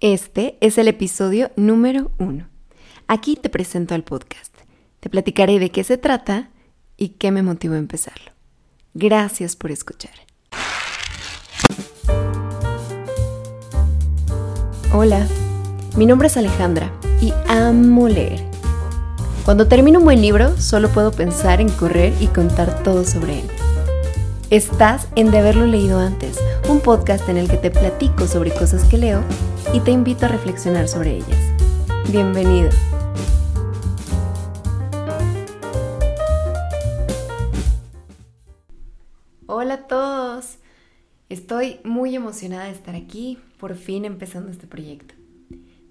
[0.00, 2.46] Este es el episodio número uno.
[3.08, 4.54] Aquí te presento al podcast.
[5.00, 6.50] Te platicaré de qué se trata
[6.96, 8.30] y qué me motivó a empezarlo.
[8.94, 10.12] Gracias por escuchar.
[14.92, 15.26] Hola,
[15.96, 18.44] mi nombre es Alejandra y amo leer.
[19.44, 23.48] Cuando termino un buen libro, solo puedo pensar en correr y contar todo sobre él.
[24.50, 26.38] Estás en De haberlo leído antes,
[26.68, 29.24] un podcast en el que te platico sobre cosas que leo
[29.72, 31.52] y te invito a reflexionar sobre ellas.
[32.10, 32.70] Bienvenido.
[39.46, 40.58] Hola a todos.
[41.28, 45.14] Estoy muy emocionada de estar aquí, por fin empezando este proyecto.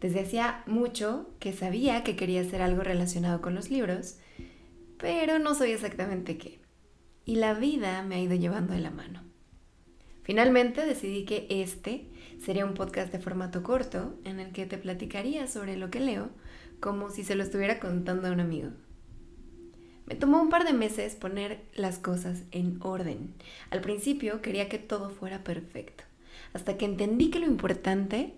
[0.00, 4.16] Desde hacía mucho que sabía que quería hacer algo relacionado con los libros,
[4.98, 6.62] pero no sabía exactamente qué
[7.24, 9.20] y la vida me ha ido llevando de la mano.
[10.22, 12.06] Finalmente decidí que este
[12.40, 16.30] sería un podcast de formato corto en el que te platicaría sobre lo que leo
[16.80, 18.70] como si se lo estuviera contando a un amigo.
[20.06, 23.34] Me tomó un par de meses poner las cosas en orden.
[23.70, 26.04] Al principio quería que todo fuera perfecto,
[26.52, 28.34] hasta que entendí que lo importante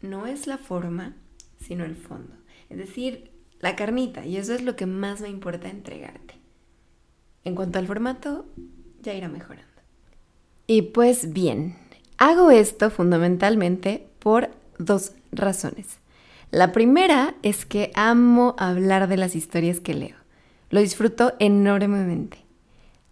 [0.00, 1.16] no es la forma,
[1.60, 2.34] sino el fondo.
[2.70, 3.30] Es decir,
[3.60, 6.34] la carnita, y eso es lo que más me importa entregarte.
[7.44, 8.46] En cuanto al formato,
[9.00, 9.71] ya irá mejorando.
[10.66, 11.76] Y pues bien,
[12.18, 15.98] hago esto fundamentalmente por dos razones.
[16.50, 20.16] La primera es que amo hablar de las historias que leo.
[20.70, 22.38] Lo disfruto enormemente.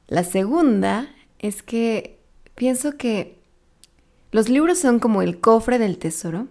[0.09, 2.19] La segunda es que
[2.55, 3.39] pienso que
[4.33, 6.49] los libros son como el cofre del tesoro,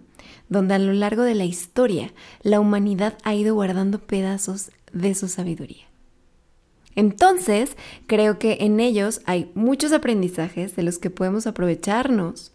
[0.48, 2.12] donde a lo largo de la historia
[2.42, 5.89] la humanidad ha ido guardando pedazos de su sabiduría.
[6.96, 12.52] Entonces, creo que en ellos hay muchos aprendizajes de los que podemos aprovecharnos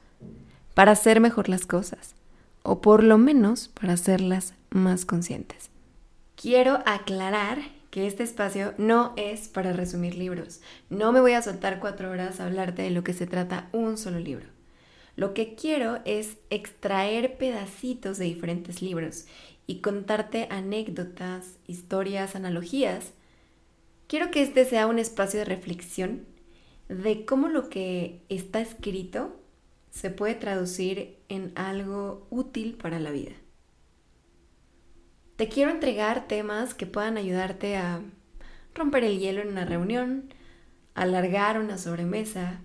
[0.73, 2.16] para hacer mejor las cosas,
[2.63, 5.69] o por lo menos para hacerlas más conscientes.
[6.36, 7.59] Quiero aclarar
[7.91, 10.59] que este espacio no es para resumir libros.
[10.90, 13.97] No me voy a soltar cuatro horas a hablarte de lo que se trata un
[13.97, 14.47] solo libro.
[15.16, 19.28] Lo que quiero es extraer pedacitos de diferentes libros
[19.66, 23.13] y contarte anécdotas, historias, analogías
[24.07, 26.25] Quiero que este sea un espacio de reflexión
[26.89, 29.41] de cómo lo que está escrito
[29.89, 33.31] se puede traducir en algo útil para la vida.
[35.38, 38.03] Te quiero entregar temas que puedan ayudarte a
[38.75, 40.33] romper el hielo en una reunión,
[40.94, 42.61] alargar una sobremesa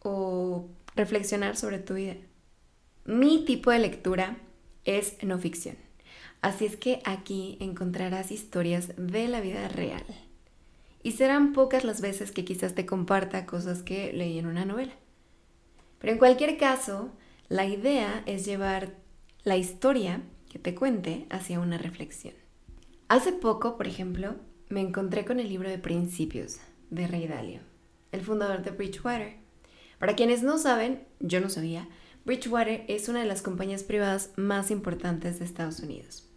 [0.00, 2.14] o reflexionar sobre tu vida.
[3.04, 4.36] Mi tipo de lectura
[4.84, 5.76] es no ficción,
[6.40, 10.04] así es que aquí encontrarás historias de la vida real
[11.06, 14.94] y serán pocas las veces que quizás te comparta cosas que leí en una novela.
[16.00, 17.12] Pero en cualquier caso,
[17.48, 18.96] la idea es llevar
[19.44, 22.34] la historia que te cuente hacia una reflexión.
[23.06, 24.34] Hace poco, por ejemplo,
[24.68, 26.56] me encontré con el libro de Principios
[26.90, 27.60] de Ray Dalio,
[28.10, 29.36] el fundador de Bridgewater.
[30.00, 31.88] Para quienes no saben, yo no sabía,
[32.24, 36.28] Bridgewater es una de las compañías privadas más importantes de Estados Unidos.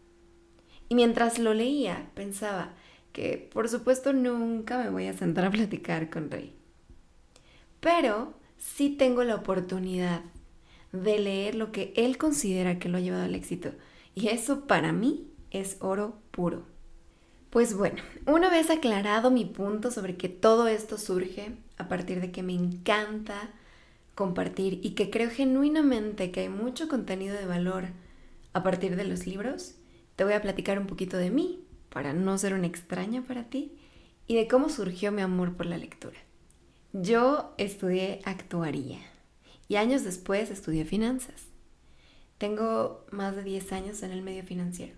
[0.90, 2.75] Y mientras lo leía, pensaba,
[3.12, 6.53] que por supuesto nunca me voy a sentar a platicar con Rey.
[7.80, 10.22] Pero sí tengo la oportunidad
[10.92, 13.72] de leer lo que él considera que lo ha llevado al éxito.
[14.16, 16.64] Y eso para mí es oro puro.
[17.50, 22.31] Pues bueno, una vez aclarado mi punto sobre que todo esto surge a partir de
[22.31, 23.52] que me encanta
[24.14, 27.86] compartir y que creo genuinamente que hay mucho contenido de valor
[28.53, 29.75] a partir de los libros,
[30.16, 33.78] te voy a platicar un poquito de mí para no ser una extraña para ti
[34.28, 36.18] y de cómo surgió mi amor por la lectura.
[36.94, 39.00] Yo estudié actuaría
[39.68, 41.48] y años después estudié finanzas.
[42.38, 44.94] Tengo más de 10 años en el medio financiero.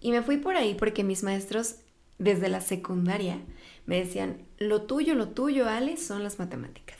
[0.00, 1.76] Y me fui por ahí porque mis maestros
[2.18, 3.40] desde la secundaria
[3.86, 6.98] me decían, lo tuyo, lo tuyo, Ale, son las matemáticas.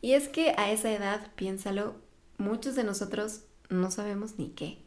[0.00, 1.96] Y es que a esa edad, piénsalo,
[2.38, 4.78] muchos de nosotros no sabemos ni qué.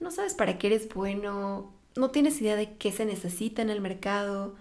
[0.00, 3.80] No sabes para qué eres bueno, no tienes idea de qué se necesita en el
[3.80, 4.54] mercado,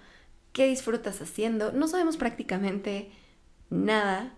[0.53, 3.11] qué disfrutas haciendo, no sabemos prácticamente
[3.69, 4.35] nada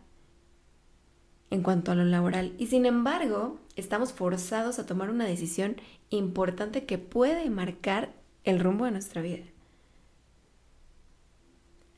[1.49, 5.77] en cuanto a lo laboral y sin embargo estamos forzados a tomar una decisión
[6.09, 8.13] importante que puede marcar
[8.43, 9.45] el rumbo de nuestra vida.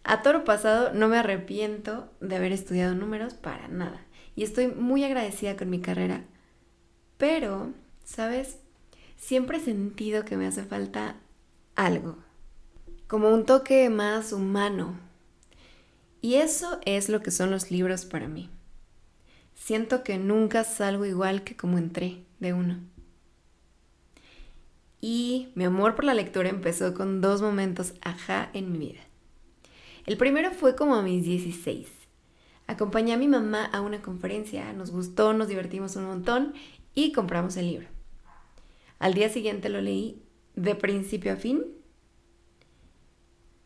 [0.04, 4.06] A toro pasado no me arrepiento de haber estudiado números para nada
[4.36, 6.26] y estoy muy agradecida con mi carrera,
[7.18, 8.60] pero, ¿sabes?
[9.18, 11.16] Siempre he sentido que me hace falta
[11.76, 12.18] algo,
[13.08, 14.98] como un toque más humano.
[16.22, 18.50] Y eso es lo que son los libros para mí.
[19.56, 22.80] siento que nunca salgo igual que como entré de uno.
[25.02, 29.02] Y mi amor por la lectura empezó con dos momentos ajá en mi vida.
[30.06, 31.88] El primero fue como a mis 16.
[32.68, 36.54] Acompañé a mi mamá a una conferencia, nos gustó, nos divertimos un montón
[36.96, 37.95] y compramos el libro.
[39.00, 40.22] Al día siguiente lo leí
[40.56, 41.64] de principio a fin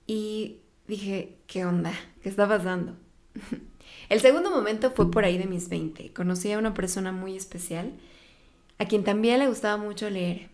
[0.08, 1.94] y dije, ¿qué onda?
[2.22, 2.96] ¿Qué está pasando?
[4.10, 6.14] El segundo momento fue por ahí de mis 20.
[6.14, 7.94] Conocí a una persona muy especial
[8.80, 10.50] a quien también le gustaba mucho leer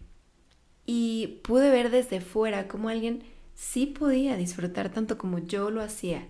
[0.85, 3.23] y pude ver desde fuera cómo alguien
[3.53, 6.27] sí podía disfrutar tanto como yo lo hacía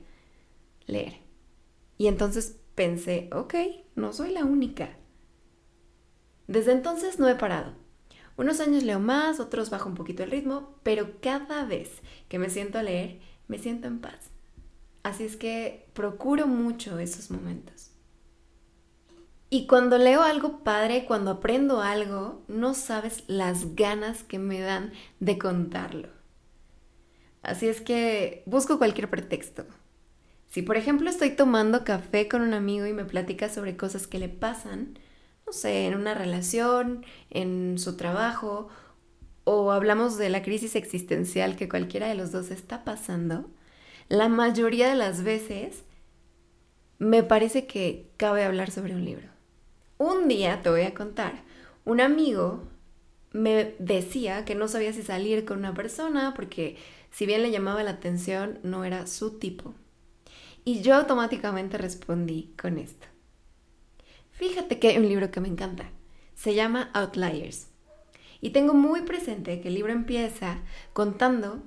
[0.85, 1.17] leer.
[1.97, 3.55] Y entonces pensé, ok,
[3.95, 4.97] no soy la única.
[6.47, 7.73] Desde entonces no he parado.
[8.37, 12.49] Unos años leo más, otros bajo un poquito el ritmo, pero cada vez que me
[12.49, 14.31] siento a leer, me siento en paz.
[15.03, 17.91] Así es que procuro mucho esos momentos.
[19.49, 24.91] Y cuando leo algo padre, cuando aprendo algo, no sabes las ganas que me dan
[25.19, 26.09] de contarlo.
[27.41, 29.65] Así es que busco cualquier pretexto.
[30.49, 34.19] Si por ejemplo estoy tomando café con un amigo y me platica sobre cosas que
[34.19, 34.97] le pasan,
[35.45, 38.69] no sé, en una relación, en su trabajo,
[39.43, 43.49] o hablamos de la crisis existencial que cualquiera de los dos está pasando,
[44.09, 45.83] la mayoría de las veces
[46.97, 49.27] me parece que cabe hablar sobre un libro.
[49.97, 51.43] Un día, te voy a contar,
[51.85, 52.63] un amigo
[53.31, 56.77] me decía que no sabía si salir con una persona porque
[57.11, 59.73] si bien le llamaba la atención, no era su tipo.
[60.63, 63.07] Y yo automáticamente respondí con esto.
[64.35, 65.89] Fíjate que hay un libro que me encanta.
[66.35, 67.67] Se llama Outliers.
[68.41, 70.59] Y tengo muy presente que el libro empieza
[70.91, 71.63] contando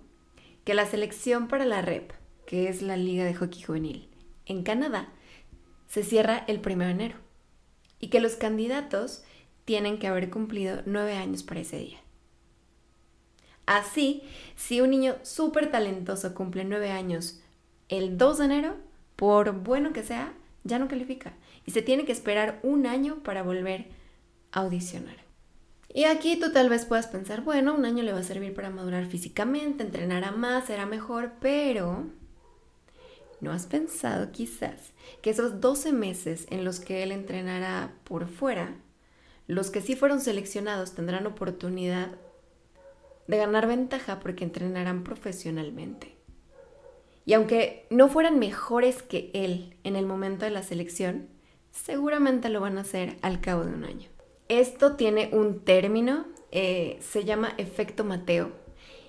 [0.64, 2.12] que la selección para la REP,
[2.46, 4.08] que es la Liga de Hockey Juvenil,
[4.44, 5.08] en Canadá,
[5.88, 7.16] se cierra el 1 de enero.
[8.00, 9.24] Y que los candidatos
[9.64, 11.98] tienen que haber cumplido nueve años para ese día.
[13.64, 14.22] Así,
[14.56, 17.40] si un niño súper talentoso cumple nueve años
[17.88, 18.76] el 2 de enero,
[19.16, 20.34] por bueno que sea,
[20.68, 21.34] ya no califica
[21.66, 23.86] y se tiene que esperar un año para volver
[24.52, 25.16] a audicionar.
[25.92, 28.70] Y aquí tú tal vez puedas pensar, bueno, un año le va a servir para
[28.70, 32.06] madurar físicamente, entrenará más, será mejor, pero
[33.40, 34.92] ¿no has pensado quizás
[35.22, 38.76] que esos 12 meses en los que él entrenará por fuera,
[39.46, 42.10] los que sí fueron seleccionados tendrán oportunidad
[43.26, 46.17] de ganar ventaja porque entrenarán profesionalmente?
[47.28, 51.28] Y aunque no fueran mejores que él en el momento de la selección,
[51.70, 54.08] seguramente lo van a hacer al cabo de un año.
[54.48, 58.52] Esto tiene un término, eh, se llama efecto Mateo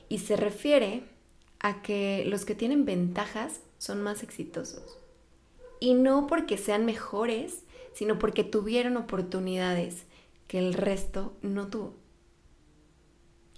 [0.10, 1.04] y se refiere
[1.62, 5.00] a que los que tienen ventajas son más exitosos.
[5.80, 7.64] Y no porque sean mejores,
[7.94, 10.04] sino porque tuvieron oportunidades
[10.48, 11.94] que el resto no tuvo.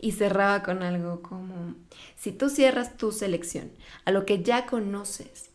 [0.01, 1.75] Y cerraba con algo como,
[2.17, 3.71] si tú cierras tu selección
[4.03, 5.51] a lo que ya conoces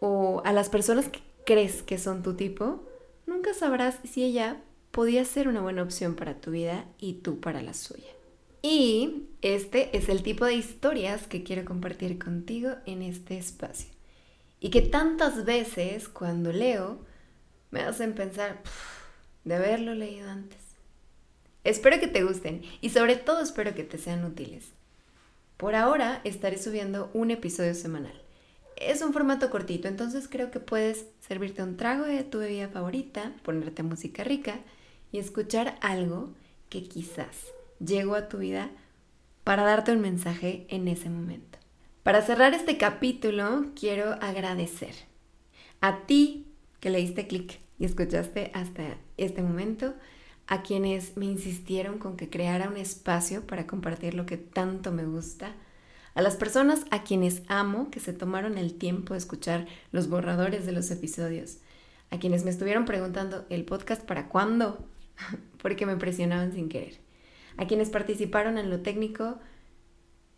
[0.00, 2.84] o a las personas que crees que son tu tipo,
[3.26, 4.62] nunca sabrás si ella
[4.92, 8.08] podía ser una buena opción para tu vida y tú para la suya.
[8.62, 13.88] Y este es el tipo de historias que quiero compartir contigo en este espacio.
[14.60, 16.98] Y que tantas veces cuando leo
[17.70, 18.60] me hacen pensar
[19.44, 20.58] de haberlo leído antes.
[21.68, 24.70] Espero que te gusten y sobre todo espero que te sean útiles.
[25.58, 28.22] Por ahora estaré subiendo un episodio semanal.
[28.76, 33.34] Es un formato cortito, entonces creo que puedes servirte un trago de tu bebida favorita,
[33.42, 34.60] ponerte música rica
[35.12, 36.30] y escuchar algo
[36.70, 37.36] que quizás
[37.84, 38.70] llegó a tu vida
[39.44, 41.58] para darte un mensaje en ese momento.
[42.02, 44.94] Para cerrar este capítulo, quiero agradecer
[45.82, 46.46] a ti
[46.80, 49.92] que le diste clic y escuchaste hasta este momento,
[50.48, 55.04] a quienes me insistieron con que creara un espacio para compartir lo que tanto me
[55.04, 55.54] gusta,
[56.14, 60.64] a las personas a quienes amo que se tomaron el tiempo de escuchar los borradores
[60.64, 61.58] de los episodios,
[62.10, 64.88] a quienes me estuvieron preguntando el podcast para cuándo,
[65.62, 66.98] porque me presionaban sin querer,
[67.58, 69.38] a quienes participaron en lo técnico,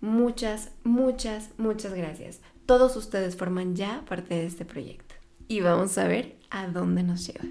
[0.00, 2.40] muchas, muchas, muchas gracias.
[2.66, 5.14] Todos ustedes forman ya parte de este proyecto
[5.46, 7.44] y vamos a ver a dónde nos lleva.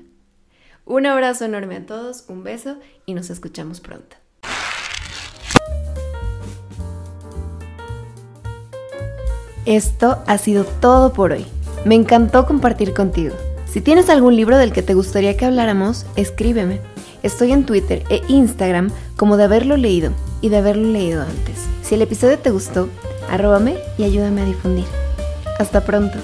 [0.89, 4.15] Un abrazo enorme a todos, un beso y nos escuchamos pronto.
[9.67, 11.45] Esto ha sido todo por hoy.
[11.85, 13.35] Me encantó compartir contigo.
[13.71, 16.81] Si tienes algún libro del que te gustaría que habláramos, escríbeme.
[17.21, 21.67] Estoy en Twitter e Instagram como de haberlo leído y de haberlo leído antes.
[21.83, 22.89] Si el episodio te gustó,
[23.29, 24.85] arróbame y ayúdame a difundir.
[25.59, 26.17] Hasta pronto.